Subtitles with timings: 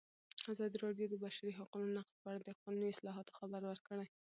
[0.51, 4.07] ازادي راډیو د د بشري حقونو نقض په اړه د قانوني اصلاحاتو خبر ورکړی.